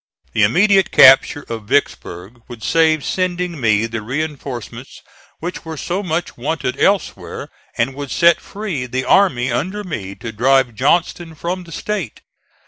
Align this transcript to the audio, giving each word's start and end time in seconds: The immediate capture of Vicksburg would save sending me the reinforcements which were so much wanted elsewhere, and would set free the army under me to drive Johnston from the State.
The 0.33 0.41
immediate 0.41 0.89
capture 0.89 1.45
of 1.47 1.65
Vicksburg 1.65 2.41
would 2.47 2.63
save 2.63 3.05
sending 3.05 3.61
me 3.61 3.85
the 3.85 4.01
reinforcements 4.01 5.03
which 5.39 5.63
were 5.63 5.77
so 5.77 6.01
much 6.01 6.35
wanted 6.35 6.79
elsewhere, 6.79 7.49
and 7.77 7.93
would 7.93 8.09
set 8.09 8.41
free 8.41 8.87
the 8.87 9.05
army 9.05 9.51
under 9.51 9.83
me 9.83 10.15
to 10.15 10.31
drive 10.31 10.73
Johnston 10.73 11.35
from 11.35 11.65
the 11.65 11.71
State. 11.71 12.21